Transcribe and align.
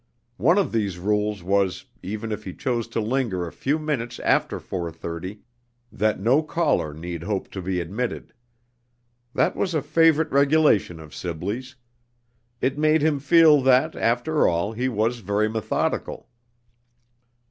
One 0.37 0.57
of 0.57 0.71
these 0.71 0.97
rules 0.97 1.43
was, 1.43 1.85
even 2.01 2.31
if 2.31 2.43
he 2.43 2.55
chose 2.55 2.87
to 2.87 2.99
linger 2.99 3.45
a 3.45 3.51
few 3.51 3.77
minutes 3.77 4.17
after 4.21 4.59
four 4.59 4.91
thirty, 4.91 5.41
that 5.91 6.19
no 6.19 6.41
caller 6.41 6.91
need 6.91 7.21
hope 7.21 7.51
to 7.51 7.61
be 7.61 7.79
admitted. 7.79 8.33
That 9.35 9.55
was 9.55 9.75
a 9.75 9.81
favorite 9.83 10.31
regulation 10.31 10.99
of 10.99 11.13
Sibley's. 11.13 11.75
It 12.61 12.79
made 12.79 13.03
him 13.03 13.19
feel 13.19 13.61
that, 13.61 13.95
after 13.95 14.47
all, 14.47 14.73
he 14.73 14.89
was 14.89 15.19
very 15.19 15.47
methodical. 15.47 16.27